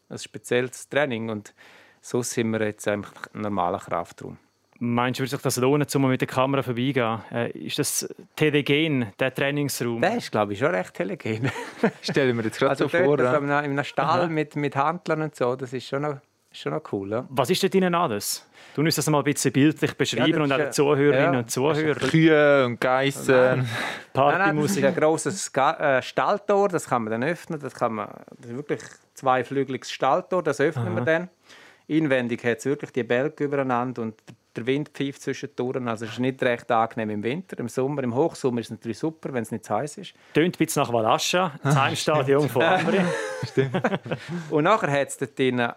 [0.09, 1.29] ein, ein spezielles Training.
[1.29, 1.53] Und
[2.03, 4.37] so sind wir jetzt einfach normaler Kraftraum.
[4.79, 7.21] Meinst du, würde sich das lohnen, um mit der Kamera vorbeigehen?
[7.31, 10.01] Äh, ist das telegen, der Trainingsraum?
[10.01, 11.49] Der ist, glaube ich, schon recht telegen.
[12.01, 13.17] Stellen wir jetzt gerade also so vor.
[13.17, 13.37] Ja.
[13.37, 16.17] in einem Stall mit, mit Handlern und so, das ist schon noch,
[16.51, 17.11] schon noch cool.
[17.11, 17.25] Ja?
[17.29, 18.45] Was ist dort Ihnen alles?
[18.75, 21.51] Du musst das mal ein bisschen bildlich beschreiben ja, und auch den Zuhörerinnen ja, und
[21.51, 22.09] Zuhörer.
[22.09, 23.65] Kühe und Geissen.
[24.11, 24.83] Partymusik.
[24.83, 27.61] Das ist ein grosses äh, Stalltor, das kann man dann öffnen.
[27.61, 30.95] Das, kann man, das ist wirklich ein zweiflügeliges Stalltor, das öffnen Aha.
[30.95, 31.29] wir dann.
[31.87, 34.15] Inwendig hat es wirklich die Bälge übereinander und
[34.55, 35.77] der Wind pfeift zwischendurch.
[35.85, 37.57] Also es ist nicht recht angenehm im Winter.
[37.59, 40.13] Im Sommer, im Hochsommer ist es natürlich super, wenn es nicht zu heiß ist.
[40.33, 43.01] Tönt ein bisschen nach Valascha, das Heimstadion von Ambri.
[44.49, 45.67] und nachher hat es dort drin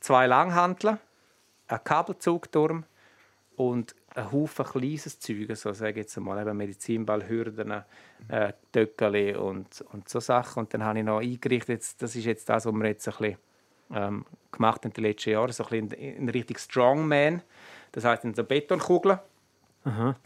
[0.00, 0.98] zwei Langhanteln,
[1.66, 2.84] einen Kabelzugturm
[3.56, 7.84] und ein Haufen kleines Zeug, so sage ich jetzt mal, eben Medizinball, Hürden,
[8.28, 10.60] äh, Töckeli und, und so Sachen.
[10.60, 13.36] Und dann habe ich noch eingerichtet, das ist jetzt das, was wir jetzt ein bisschen
[13.92, 17.42] ähm, gemacht in den letzten Jahren, so ein bisschen in, in Richtung Strongman.
[17.92, 19.18] Das heißt in so Betonkugeln.
[19.84, 20.16] Aha.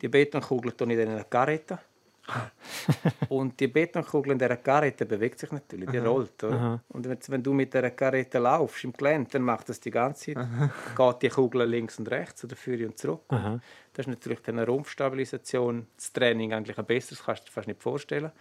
[0.00, 1.78] Die Betonkugeln tue ich dann in eine Garette.
[3.28, 6.06] und die Betonkugel in dieser Garette bewegt sich natürlich, die Aha.
[6.06, 6.42] rollt.
[6.42, 6.80] Oder?
[6.88, 10.34] Und wenn, wenn, du mit dieser Garette laufst im Gelände, dann macht das die ganze
[10.34, 10.36] Zeit.
[10.38, 10.70] Aha.
[10.96, 13.24] Geht die Kugel links und rechts oder führe und zurück.
[13.28, 17.68] Und das ist natürlich eine Rumpfstabilisation, das Training eigentlich ein besseres, kannst du dir fast
[17.68, 18.32] nicht vorstellen.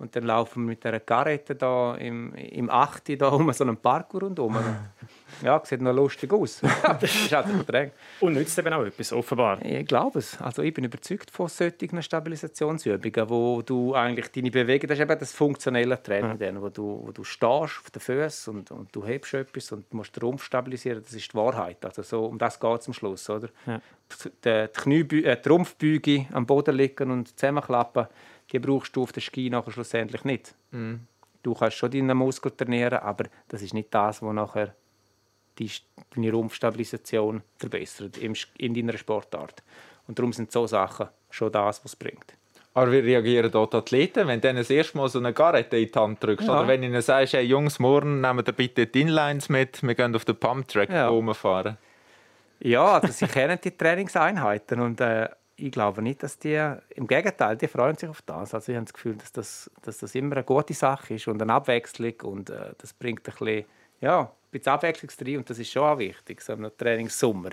[0.00, 3.20] Und dann laufen wir mit dieser Garette da im, im 8.
[3.20, 4.56] da um so einen Parkour rundherum.
[5.42, 6.62] ja, sieht noch lustig aus.
[6.82, 7.92] das ist halt Verträge.
[8.20, 9.62] Und nützt eben auch etwas, offenbar.
[9.62, 10.40] Ich glaube es.
[10.40, 15.18] Also ich bin überzeugt von solchen Stabilisationsübungen, wo du eigentlich deine Bewegung, das ist eben
[15.18, 16.62] das funktionelle Training, ja.
[16.62, 17.42] wo, du, wo du stehst
[17.82, 21.02] auf den Füßen und, und du hebst etwas und musst den Rumpf stabilisieren.
[21.02, 21.84] Das ist die Wahrheit.
[21.84, 23.28] Also so, um das geht es am Schluss.
[23.28, 23.50] Oder?
[23.66, 23.82] Ja.
[24.24, 28.06] Die, die, die, äh, die Rumpfbeuge am Boden liegen und zusammenklappen,
[28.52, 30.54] die brauchst du auf der Ski nachher schlussendlich nicht.
[30.70, 31.06] Mhm.
[31.42, 34.74] Du kannst schon deinen Muskel trainieren, aber das ist nicht das, was nachher
[36.14, 39.62] deine Rumpfstabilisation verbessert in deiner Sportart.
[40.06, 42.34] Und darum sind so Sachen schon das, was es bringt.
[42.72, 45.98] Aber wie reagieren dort Athleten, wenn du das erste Mal so eine Garette in die
[45.98, 46.46] Hand drückst?
[46.46, 46.58] Ja.
[46.58, 49.94] Oder wenn du ihnen sagst, hey Jungs, morgen nehmen wir bitte die Inlines mit, wir
[49.94, 51.08] gehen auf den Pumptrack ja.
[51.08, 51.78] rumfahren?
[52.60, 55.28] Ja, also sie kennen die Trainingseinheiten und äh,
[55.60, 58.54] ich glaube nicht, dass die, im Gegenteil, die freuen sich auf das.
[58.54, 61.40] Also ich habe das Gefühl, dass das, dass das immer eine gute Sache ist und
[61.40, 63.64] eine Abwechslung und äh, das bringt ein bisschen,
[64.00, 67.50] ja, ein bisschen Abwechslung rein und das ist schon auch wichtig, so ein Trainingssummer.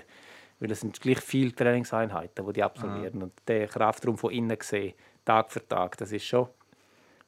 [0.60, 3.18] Weil es sind gleich viele Trainingseinheiten, die die absolvieren.
[3.18, 3.24] Mhm.
[3.24, 4.94] Und der Kraftraum von innen gesehen,
[5.24, 6.48] Tag für Tag, das ist schon,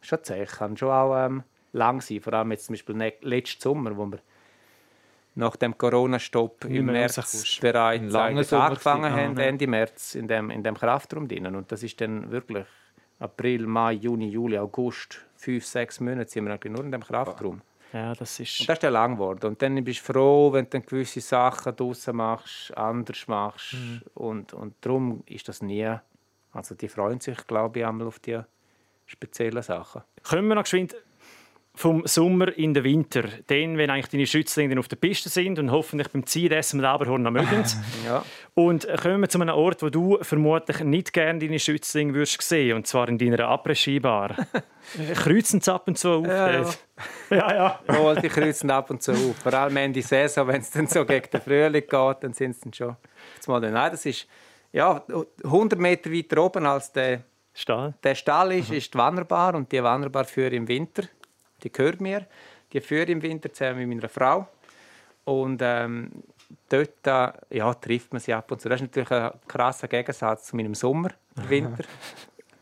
[0.02, 0.46] schon zäh.
[0.46, 2.22] Kann schon auch ähm, lang sein.
[2.22, 4.20] Vor allem jetzt zum Beispiel letzten Sommer, wo wir
[5.36, 11.28] nach dem Corona-Stopp im März bereits angefangen haben, Ende März in dem, in dem Kraftraum
[11.28, 11.56] drinnen.
[11.56, 12.66] Und das ist dann wirklich
[13.20, 17.62] April, Mai, Juni, Juli, August, fünf, sechs Monate sind wir eigentlich nur in dem Kraftraum.
[17.92, 18.60] Ja, das ist...
[18.60, 19.48] Und das ist dann lang geworden.
[19.48, 23.74] Und dann bist du froh, wenn du dann gewisse Sachen draußen machst, anders machst.
[23.74, 24.02] Mhm.
[24.14, 25.92] Und, und darum ist das nie...
[26.52, 28.40] Also die freuen sich, glaube ich, einmal auf die
[29.06, 30.02] speziellen Sachen.
[30.24, 30.96] Können wir noch geschwind
[31.80, 33.24] vom Sommer in den Winter.
[33.48, 37.22] Dann, wenn eigentlich deine Schützlinge auf der Piste sind und hoffentlich beim Ziehen dessen Leberhorn
[37.22, 37.64] noch mögen.
[38.06, 38.22] ja.
[38.54, 42.76] Und kommen wir zu einem Ort, wo du vermutlich nicht gerne deine Schützlinge würdest sehen,
[42.76, 44.36] und zwar in deiner Après-Ski-Bar.
[45.16, 46.28] kreuzen sie ab und zu auf?
[46.28, 46.70] Ja, ja.
[47.30, 48.16] ja, ja.
[48.16, 49.38] Die kreuzen ab und zu auf.
[49.42, 52.62] Vor allem Ende Saison, wenn es dann so gegen den Frühling geht, dann sind sie
[52.62, 53.62] dann schon.
[53.62, 54.28] Nein, das ist
[54.74, 55.02] ja,
[55.46, 57.22] 100 Meter weiter oben als der
[57.54, 61.04] Stall, der Stall ist, ist die Wanderbar und die Wanderbar führt im Winter
[61.64, 62.26] die gehört mir.
[62.74, 64.48] Die führe im Winter zusammen mit meiner Frau.
[65.26, 66.12] Und ähm,
[66.70, 67.06] dort
[67.50, 68.70] ja, trifft man sie ab und zu.
[68.70, 71.10] Das ist natürlich ein krasser Gegensatz zu meinem Sommer,
[71.48, 71.84] Winter.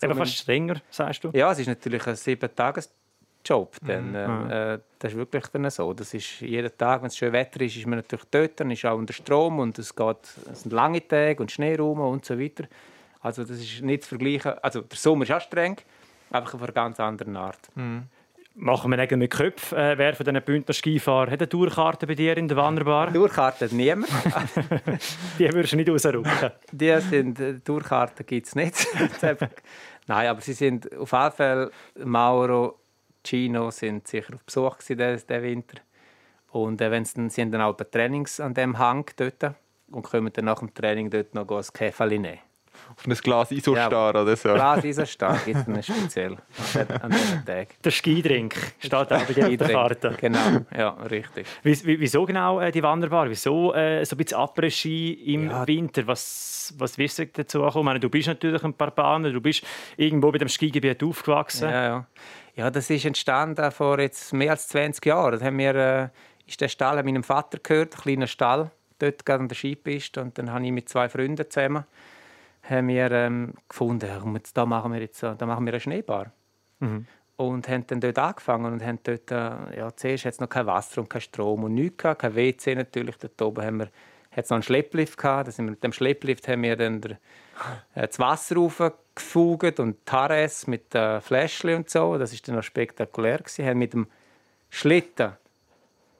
[0.01, 1.31] Um- fast strenger, sagst du?
[1.33, 3.77] Ja, es ist natürlich ein sieben-Tages-Job.
[3.85, 5.91] Dann, ähm, äh, das ist wirklich dann so.
[5.93, 8.85] Das ist jeden Tag, wenn es schön Wetter ist, ist man natürlich dort, dann ist
[8.85, 10.17] auch unter Strom und es, geht,
[10.51, 12.65] es sind lange Tage und Schneeraum und so weiter.
[13.21, 14.53] Also das ist nicht zu vergleichen.
[14.61, 15.77] Also der Sommer ist auch streng,
[16.29, 17.59] einfach auf einer ganz anderen Art.
[18.59, 19.77] Machen wir Nägel mit Köpfen.
[19.77, 23.13] Äh, wer von diesen Bündner Skifahrern hat eine Tourkarte bei dir in der Wanderbar?
[23.13, 24.09] Hat niemand.
[25.37, 26.51] Die würdest du nicht rausrücken.
[26.71, 28.87] Die sind, äh, Durchkarten gibt es nicht.
[30.07, 31.71] Nein, aber sie sind auf jeden Fall,
[32.03, 32.79] Mauro,
[33.23, 35.77] Gino sind sicher auf Besuch diesen, Winter.
[36.49, 39.53] Und äh, wenn's dann, sie haben dann auch Trainings an dem Hang dort
[39.91, 42.39] und können dann nach dem Training dort noch ein Käferli nehmen.
[42.95, 44.53] Auf ein Glas Isostar oder so.
[44.53, 46.37] Glas Eisenstahl gibt es dann speziell
[47.01, 47.67] an diesen Tagen.
[47.83, 50.15] Der Skidrink steht auch bei der Karte.
[50.19, 50.39] Genau,
[50.75, 51.45] ja, richtig.
[51.63, 53.29] Wie- wie- Wieso genau äh, die Wanderbar?
[53.29, 55.67] Wieso äh, so ein bisschen Après-Ski im Ja.
[55.67, 56.07] Winter?
[56.07, 57.77] Was, was wirst du dazu kommen?
[57.77, 59.63] Ich meine, du bist natürlich ein paar Bahnen, du bist
[59.95, 61.69] irgendwo bei dem Skigebiet aufgewachsen.
[61.69, 62.05] Ja, ja.
[62.55, 65.39] ja, das ist entstanden vor jetzt mehr als 20 Jahren.
[65.39, 66.07] Da haben wir, äh,
[66.47, 70.21] ist der Stall meinem Vater gehört, ein kleiner Stall, dort gerade an der Skipiste.
[70.21, 71.83] Und dann habe ich mit zwei Freunden zusammen
[72.69, 76.31] haben wir, ähm, gefunden, da machen wir jetzt, äh, da machen wir eine Schneebar.
[77.37, 80.65] Und haben dann dort angefangen und haben dort, äh, ja, zuerst hat es noch kein
[80.65, 83.17] Wasser und kein Strom und nichts gehabt, kein WC natürlich.
[83.17, 83.89] Dort oben haben wir,
[84.31, 85.47] hat es noch einen Schlepplift gehabt.
[85.47, 87.11] Da sind wir, mit dem Schlepplift haben wir dann der,
[87.93, 92.17] äh, das Wasser raufgefugt und Tares mit äh, Fläschchen und so.
[92.17, 93.65] Das ist dann noch spektakulär gewesen.
[93.65, 94.07] Haben mit dem
[94.69, 95.33] Schlitten,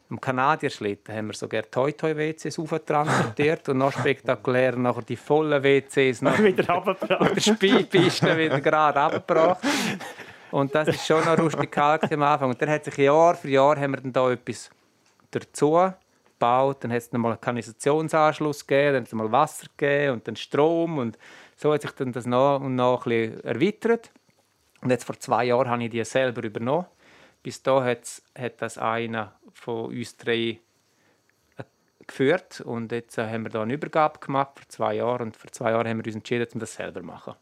[0.09, 6.37] dem Kanadierschlitten, haben wir sogar Toy-Toy-WCs transportiert und noch spektakulärer nachher die vollen WCs noch
[6.39, 7.35] Wieder runtergebracht.
[7.35, 9.63] der Spielpiste wieder gerade abgebracht.
[10.51, 12.49] Und das ist schon noch rustikal am Anfang.
[12.49, 14.69] Und dann hat sich Jahr für Jahr haben wir dann da etwas
[15.31, 15.91] dazu
[16.25, 16.77] gebaut.
[16.81, 20.35] Dann hat es mal einen Kanalisationsanschluss gegeben, dann hat es mal Wasser gegeben und dann
[20.35, 20.99] Strom.
[20.99, 21.17] Und
[21.57, 24.11] so hat sich dann das noch und noch ein bisschen erweitert.
[24.81, 26.85] Und jetzt vor zwei Jahren habe ich die selber übernommen.
[27.47, 30.59] Bis da hat's- hat das einer von uns drei
[31.55, 31.63] äh,
[32.05, 32.59] geführt.
[32.59, 35.27] Und jetzt äh, haben wir da eine Übergabe gemacht vor zwei Jahren.
[35.27, 37.35] Und vor zwei Jahren haben wir uns entschieden, um das selber zu machen.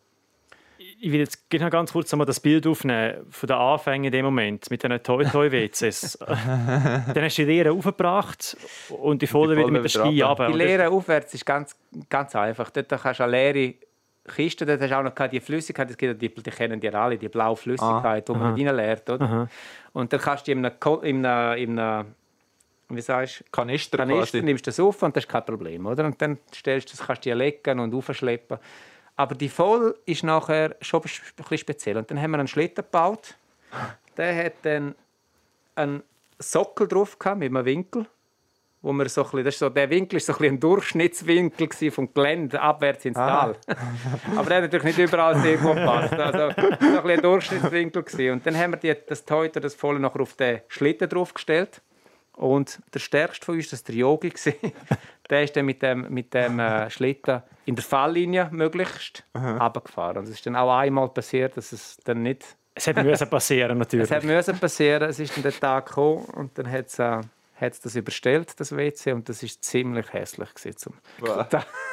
[0.77, 4.25] Ich will jetzt gerne ganz kurz einmal das Bild aufnehmen von den Anfängen in dem
[4.25, 6.19] Moment mit diesen Toy-Toy-WCs.
[6.19, 8.55] Dann hast du die Lehre aufgebracht
[8.89, 10.51] und die Volle wieder mit der Ski runter.
[10.51, 11.75] Die Lehre aufwärts ist ganz,
[12.11, 12.69] ganz einfach.
[12.69, 13.73] Dort kannst du eine leere
[14.27, 17.17] Kiste, dort hast du auch noch die Flüssigkeit, es gibt die, die kennen die alle,
[17.17, 19.09] die blaue Flüssigkeit, die man reinleert.
[19.09, 19.47] Oder?
[19.93, 22.15] Und dann kannst du in einem, in einem, in einem
[22.89, 24.43] wie sagst du, Kanister Kanister, quasi.
[24.43, 25.85] nimmst du das auf und das ist kein Problem.
[25.85, 26.05] Oder?
[26.05, 28.57] Und dann stellst du das, kannst du die legen und aufschleppen.
[29.15, 31.03] Aber die Voll ist nachher schon ein
[31.38, 31.97] bisschen speziell.
[31.97, 33.35] Und dann haben wir einen Schlitten gebaut.
[34.17, 34.95] Der hat dann
[35.75, 36.03] einen
[36.38, 38.05] Sockel drauf gehabt, mit einem Winkel.
[38.85, 40.59] Wo wir so ein bisschen, das ist so, der Winkel war so ein, bisschen ein
[40.59, 43.55] Durchschnittswinkel vom Gelände abwärts ins Tal.
[44.37, 46.13] Aber der hat natürlich nicht überall sehr gut gepasst.
[46.13, 48.03] Also, so ein, ein Durchschnittswinkel.
[48.03, 48.33] Gewesen.
[48.33, 51.81] Und dann haben wir die, das Teuter, das Volle, nachher auf den Schlitten draufgestellt.
[52.33, 54.33] Und der stärkste von uns, das war der Yogi.
[55.31, 60.19] der ist dann mit dem, mit dem äh, Schlitten in der Falllinie möglichst runtergefahren.
[60.19, 62.45] Und es ist dann auch einmal passiert, dass es dann nicht...
[62.75, 64.11] Es hätte müssen passieren natürlich.
[64.11, 67.21] Es hat müssen passieren, es ist dann der Tag gekommen und dann hat es, äh,
[67.55, 70.77] hat es das überstellt, das WC, und das ist ziemlich hässlich gewesen.
[70.77, 70.93] Zum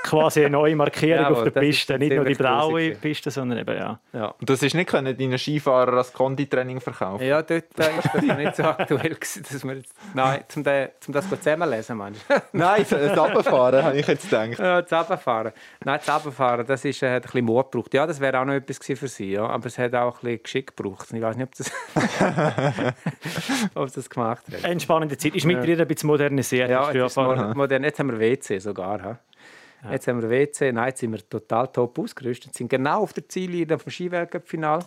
[0.03, 1.98] Quasi eine neue Markierung Jawohl, auf der Piste.
[1.98, 2.90] Nicht nur die blaue.
[2.96, 4.01] Piste, sondern eben ja.
[4.12, 4.27] ja.
[4.27, 7.25] Und das ist nicht können deinen Skifahrer als Konditraining verkaufen.
[7.25, 9.94] Ja, dort ist das nicht so aktuell gewesen, dass wir jetzt...
[10.14, 12.35] Nein, zum, de, zum das zusammenlesen, meinst du?
[12.53, 14.59] Nein, das Runterfahren, habe ich jetzt gedacht.
[14.59, 15.53] Ja, das Runterfahren.
[15.85, 17.94] Nein, das Runterfahren, das ist, äh, hat ein bisschen Mut gebraucht.
[17.94, 19.46] Ja, das wäre auch noch etwas gewesen für sie, ja.
[19.46, 21.12] aber es hat auch ein bisschen Geschick gebraucht.
[21.12, 21.70] Ich weiß nicht, ob das,
[23.75, 24.64] ob das gemacht hat.
[24.64, 25.37] Eine spannende Zeit.
[25.37, 26.71] Ist mittlerweile ein bisschen modernisiert.
[26.71, 27.85] Ja, jetzt, mo- modern.
[27.85, 29.03] jetzt haben wir WC sogar.
[29.03, 29.15] hä?
[29.91, 30.71] Jetzt haben wir WC.
[30.73, 32.55] Nein, jetzt sind wir total top ausgerüstet.
[32.55, 34.79] sind genau auf der Ziellinie vom Skiweltcup-Final.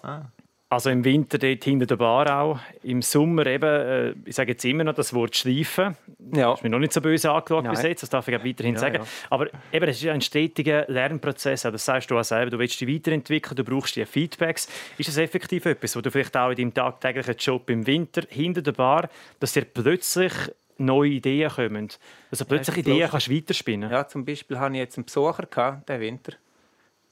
[0.75, 2.59] Also im Winter dort hinter der Bar auch.
[2.83, 5.95] Im Sommer eben, äh, ich sage jetzt immer noch das Wort schleifen.
[6.33, 6.49] Ja.
[6.49, 8.75] Das ist mir noch nicht so böse angeschaut bis jetzt, das darf ich auch weiterhin
[8.75, 8.95] sagen.
[8.95, 9.07] ja.
[9.29, 11.61] Aber eben, es ist ein stetiger Lernprozess.
[11.61, 12.51] Das sagst du auch selber.
[12.51, 14.67] Du willst dich weiterentwickeln, du brauchst die Feedbacks.
[14.97, 18.61] Ist das effektiv etwas, wo du vielleicht auch in deinem tagtäglichen Job im Winter hinter
[18.61, 19.07] der Bar,
[19.39, 20.33] dass dir plötzlich
[20.77, 21.87] neue Ideen kommen?
[22.29, 25.87] Dass du plötzlich Ideen kannst weiterspinnen ja, zum Beispiel hatte ich jetzt einen Besucher gehabt,
[25.87, 26.33] den Winter.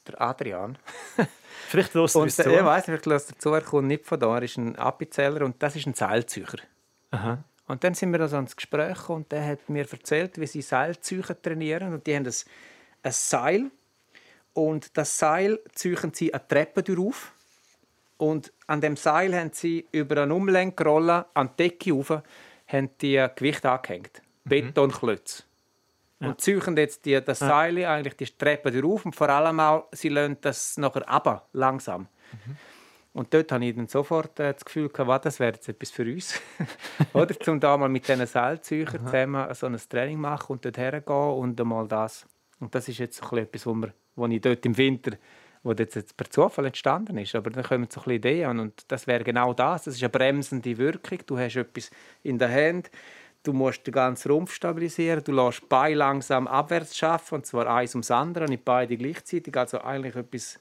[0.07, 0.77] Der Adrian.
[1.69, 2.51] Vielleicht lässt uns der, zu.
[2.51, 4.35] ich weiss ich lasse dazu, er kommt nicht von da.
[4.35, 6.59] Er ist ein Appenzeller und das ist ein Seilzücher.
[7.67, 10.61] Und dann sind wir also ans Gespräch gekommen und der hat mir erzählt, wie sie
[10.61, 11.93] Seilzücher trainieren.
[11.93, 12.33] Und die haben ein,
[13.03, 13.71] ein Seil
[14.53, 17.31] und das Seil züchen sie eine Treppe auf.
[18.17, 22.21] Und an dem Seil haben sie über eine Umlenkrolle an die Decke rauf,
[22.67, 24.21] haben die Gewicht angehängt.
[24.43, 25.43] Betonklötze.
[26.23, 30.09] Und züchen jetzt die, das Seil, eigentlich die Treppe auf und vor allem auch, sie
[30.09, 32.07] lassen das nachher runter, langsam.
[33.13, 36.03] Und dort habe ich dann sofort äh, das Gefühl gehabt, das wäre jetzt etwas für
[36.03, 36.41] uns.
[37.13, 41.15] Oder zum da mal mit diesen Seilzeugen zusammen so ein Training machen und dort hergehen
[41.15, 42.25] und einmal das.
[42.59, 45.11] Und das ist jetzt so etwas, wo, wir, wo ich dort im Winter,
[45.61, 47.35] wo das jetzt per Zufall entstanden ist.
[47.35, 49.83] Aber dann kommen so ein Ideen und das wäre genau das.
[49.83, 51.19] Das ist eine bremsende Wirkung.
[51.27, 51.91] Du hast etwas
[52.23, 52.89] in der Hand,
[53.43, 57.93] du musst den ganzen Rumpf stabilisieren, du lässt Bein langsam abwärts schaffen, und zwar eins
[57.93, 59.55] ums andere, nicht beide gleichzeitig.
[59.55, 60.59] Also eigentlich etwas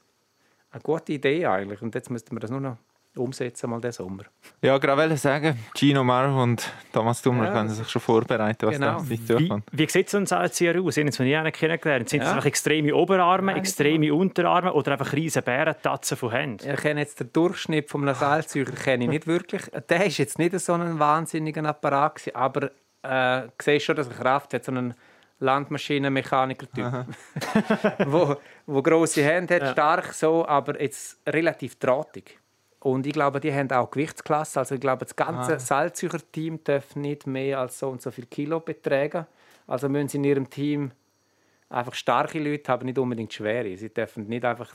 [0.71, 1.81] eine gute Idee eigentlich.
[1.81, 2.77] Und jetzt müssten wir das nur noch
[3.15, 4.23] umsetzen, mal diesen Sommer.
[4.61, 7.51] Ja, gerade wollte sagen, Gino Mar und Thomas Dummer Ja.
[7.51, 8.87] können sich schon vorbereiten, was Genau.
[8.87, 10.97] da auf dich Wie, wie sieht so ein Seilzieher aus?
[10.97, 12.09] Ich habe ihn noch nie kennengelernt.
[12.09, 12.25] Sind Ja.
[12.25, 16.69] das einfach extreme Oberarme, Nein, extreme Unterarme oder einfach riesige Bärentatzen von Händen?
[16.69, 18.15] Ich kenne jetzt den Durchschnitt von einem
[18.83, 19.61] kenne ich nicht wirklich.
[19.89, 22.71] Der ist jetzt nicht so ein wahnsinniger Apparat, gewesen, aber
[23.03, 24.93] äh, siehst schon, dass er Kraft hat, so einen
[25.39, 27.05] Landmaschinenmechaniker-Typ.
[28.07, 32.39] wo, wo grosse Hände hat, stark so, aber jetzt relativ drahtig.
[32.83, 34.59] Und ich glaube, die haben auch Gewichtsklasse.
[34.59, 38.59] Also ich glaube, das ganze Seilzeuger-Team darf nicht mehr als so und so viel Kilo
[38.59, 39.25] betragen.
[39.67, 40.91] Also müssen sie in ihrem Team
[41.69, 43.77] einfach starke Leute haben, nicht unbedingt schwere.
[43.77, 44.69] Sie dürfen nicht einfach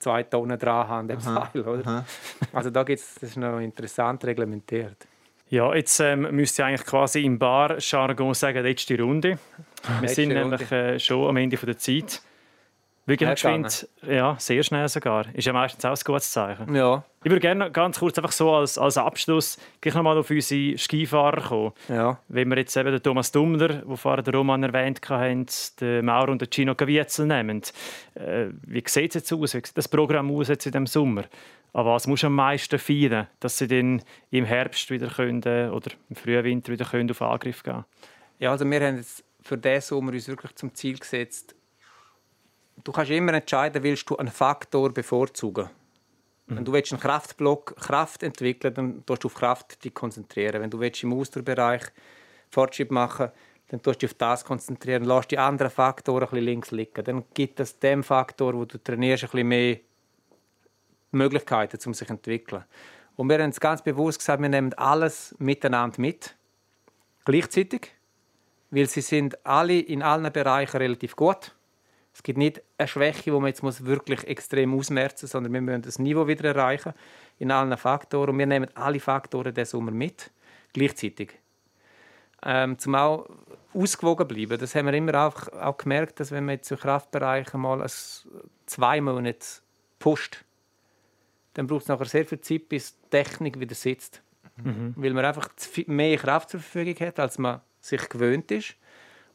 [0.00, 1.62] zwei Tonnen dran haben am Seil.
[1.62, 2.04] Oder?
[2.52, 5.06] Also da gibt's, das ist noch interessant reglementiert.
[5.48, 9.38] Ja, jetzt ähm, müsst ihr eigentlich quasi im Bar-Jargon sagen, letzte Runde.
[9.86, 10.56] Wir Letzte sind Runde.
[10.56, 12.20] nämlich äh, schon am Ende der Zeit.
[13.06, 13.88] Wirklich geschwind.
[14.04, 15.32] Ja, sehr schnell sogar.
[15.32, 16.74] Ist ja meistens auch ein gutes Zeichen.
[16.74, 20.76] Ja, Ich würde gerne ganz kurz einfach so als, als Abschluss gleich nochmal auf unsere
[20.76, 21.72] Skifahrer kommen.
[21.88, 22.18] ja.
[22.26, 25.46] Wenn wir jetzt eben den Thomas Dummler, wo vorher der Roman erwähnt haben,
[25.80, 27.62] den Mauro und den Gino Gavietzel nehmen,
[28.14, 29.54] äh, wie sieht es jetzt aus?
[29.54, 31.24] Wie sieht das Programm aus jetzt in diesem Sommer?
[31.72, 35.92] An was muss am meisten feiern, dass sie dann im Herbst wieder können, äh, oder
[36.10, 37.84] im Frühwinter wieder können auf Angriff gehen
[38.40, 41.54] Ja, also wir haben jetzt für diesen Sommer uns wirklich zum Ziel gesetzt,
[42.84, 45.70] du kannst immer entscheiden, willst du einen Faktor bevorzugen.
[46.48, 50.62] Wenn du willst einen Kraftblock Kraft entwickeln dann tust du auf Kraft dich konzentrieren.
[50.62, 51.82] Wenn du willst im Ausdauerbereich
[52.50, 53.32] Fortschritt machen
[53.68, 55.04] dann tust du dich auf das konzentrieren.
[55.04, 57.04] Lass die anderen Faktoren ein bisschen links liegen.
[57.04, 59.80] Dann gibt es dem Faktor, wo du trainierst, ein bisschen mehr
[61.10, 62.64] Möglichkeiten, um sich zu entwickeln.
[63.16, 66.36] Und wir haben uns ganz bewusst gesagt, wir nehmen alles miteinander mit,
[67.24, 67.92] gleichzeitig,
[68.70, 71.55] weil sie sind alle in allen Bereichen relativ gut.
[72.16, 75.60] Es gibt nicht eine Schwäche, wo man jetzt muss wirklich extrem ausmerzen muss, sondern wir
[75.60, 76.94] müssen das Niveau wieder erreichen
[77.38, 78.30] in allen Faktoren.
[78.30, 80.30] Und wir nehmen alle Faktoren diesen Sommer mit,
[80.72, 81.34] gleichzeitig.
[82.42, 83.28] Ähm, zum auch
[83.74, 84.58] ausgewogen bleiben.
[84.58, 87.84] Das haben wir immer auch, auch gemerkt, dass wenn man jetzt im Kraftbereich mal
[88.64, 89.46] zwei Monate
[89.98, 90.42] pusht,
[91.52, 94.22] dann braucht es nachher sehr viel Zeit, bis die Technik wieder sitzt.
[94.96, 95.50] Weil man einfach
[95.86, 98.74] mehr Kraft zur Verfügung hat, als man sich gewöhnt ist.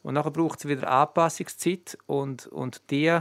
[0.02, 3.18] Und nachher braucht es wieder Anpassungszeit und, und die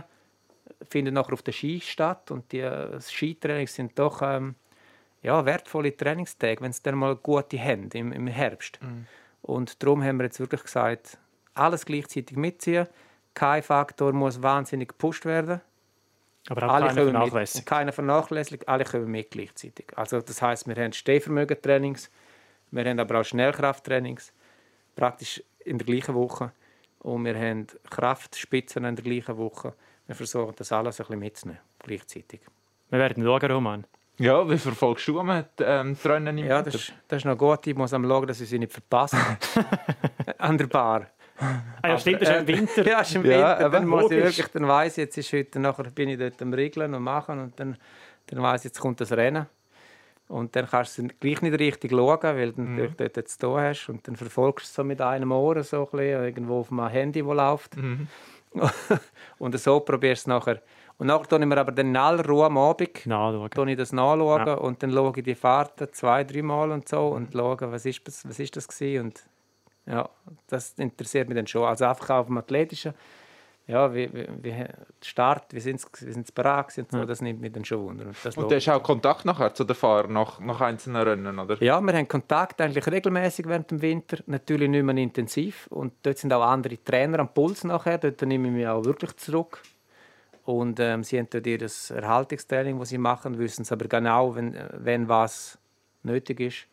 [0.90, 2.68] finden nachher auf der Ski statt und die
[3.00, 4.56] Skitrainings sind doch ähm,
[5.22, 8.80] ja, wertvolle Trainingstage, wenn sie dann mal gute haben im, im Herbst.
[9.42, 11.18] Und darum haben wir jetzt wirklich gesagt,
[11.54, 12.88] alles gleichzeitig mitziehen.
[13.34, 15.62] Kein Faktor muss wahnsinnig gepusht werden.
[16.50, 17.04] Aber auch Alle keine.
[17.04, 17.66] Vernachlässigung.
[17.66, 19.86] Keine Vernachlässigung, alle können mit gleichzeitig.
[19.96, 22.10] Also das heißt, wir haben Stehvermögentrainings,
[22.72, 24.34] wir haben aber auch Schnellkrafttrainings,
[24.96, 26.52] praktisch in der gleichen Woche.
[27.04, 29.74] Und wir haben Kraftspitzen in der gleichen Woche.
[30.08, 32.42] Wir versuchen das alles ein bisschen mitzunehmen, gleichzeitig.
[32.90, 33.86] Wir werden schauen, Roman.
[34.18, 36.72] Ja, wie verfolgst du mit ähm, Rennen im Ja, Winter?
[36.72, 37.66] das, ist- das ist noch gut.
[37.66, 39.18] Ich muss am schauen, dass ich sie nicht verpasse.
[40.38, 41.08] An der Bar.
[41.82, 42.86] Ah, ja, stimmt, das ist im Winter.
[42.88, 43.62] Ja, ist im Ja, Winter.
[43.62, 46.40] eben, dann muss ich wirklich, dann weiss ich, jetzt ist heute, nachher bin ich dort
[46.42, 47.78] am Regeln und machen und dann,
[48.28, 49.48] dann weiss ich, jetzt kommt das Rennen.
[50.32, 53.90] Und dann kannst du gleich nicht richtig schauen, weil du natürlich dort jetzt da hast.
[53.90, 56.88] Und dann verfolgst du es so mit einem Ohr so ein bisschen, irgendwo auf einem
[56.88, 57.76] Handy, das läuft.
[59.40, 60.62] und so probierst du es nachher.
[60.98, 63.68] Und nachher tue ich mir aber dann in aller Ruhe am Abend Nachschauen.
[63.70, 64.54] ich das nachschauen Ja.
[64.56, 68.08] und dann schaue ich die Fahrten zwei, drei Mal und so und schaue, was ist
[68.08, 69.06] das, was ist das gewesen.
[69.06, 69.24] und
[69.88, 70.08] ja,
[70.48, 71.64] das interessiert mich dann schon.
[71.66, 72.94] Also einfach auf dem Athletischen,
[73.68, 74.70] ja, wie der
[75.02, 78.06] Start, wie sind wie sind's bereit und so, das nimmt mich dann schon wunder.
[78.08, 81.40] Und, das Und du hast auch Kontakt nachher zu den Fahrern nach, nach einzelnen Rennen,
[81.40, 81.62] oder?
[81.64, 85.68] ja, wir haben Kontakt eigentlich regelmäßig während dem Winter, natürlich nicht mehr intensiv.
[85.68, 87.98] Und dort sind auch andere Trainer am Puls nachher.
[87.98, 89.62] Dort nehme ich mich auch wirklich zurück.
[90.44, 94.58] Und ähm, sie haben dort ihr Erhaltungstraining, das sie machen, wissen es aber genau, wenn,
[94.74, 95.58] wenn was
[96.04, 96.68] nötig ist.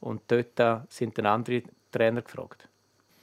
[0.00, 2.68] Und dort äh, sind dann andere Trainer gefragt.